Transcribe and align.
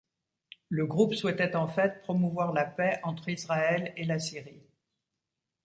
Le 0.69 0.87
groupe 0.87 1.13
souhaitait 1.13 1.55
en 1.55 1.67
fait 1.67 2.01
promouvoir 2.01 2.53
la 2.53 2.65
paix 2.65 2.97
entre 3.03 3.29
Israël 3.29 3.93
et 3.97 4.03
la 4.03 4.17
Syrie. 4.17 4.63